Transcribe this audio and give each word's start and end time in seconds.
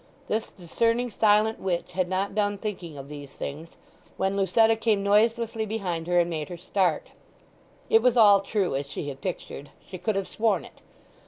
This 0.27 0.49
discerning 0.49 1.11
silent 1.11 1.59
witch 1.59 1.91
had 1.91 2.09
not 2.09 2.33
done 2.33 2.57
thinking 2.57 2.97
of 2.97 3.07
these 3.07 3.35
things 3.35 3.69
when 4.17 4.35
Lucetta 4.35 4.75
came 4.75 5.03
noiselessly 5.03 5.67
behind 5.67 6.07
her 6.07 6.19
and 6.19 6.27
made 6.27 6.49
her 6.49 6.57
start. 6.57 7.09
It 7.87 8.01
was 8.01 8.17
all 8.17 8.39
true 8.39 8.75
as 8.75 8.87
she 8.87 9.09
had 9.09 9.21
pictured—she 9.21 9.99
could 9.99 10.15
have 10.15 10.27
sworn 10.27 10.65
it. 10.65 10.81